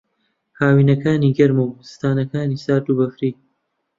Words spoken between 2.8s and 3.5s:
و بەفری